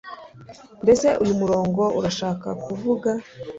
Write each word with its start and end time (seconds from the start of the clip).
mbese 0.83 1.07
uyu 1.23 1.33
murongo 1.41 1.83
urashaka 1.99 2.47
kuvuga 2.65 3.09